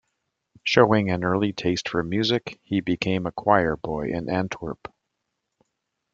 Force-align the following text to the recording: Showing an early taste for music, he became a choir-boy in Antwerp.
Showing 0.63 1.11
an 1.11 1.23
early 1.23 1.53
taste 1.53 1.87
for 1.87 2.01
music, 2.01 2.59
he 2.63 2.81
became 2.81 3.27
a 3.27 3.31
choir-boy 3.31 4.07
in 4.09 4.31
Antwerp. 4.31 4.91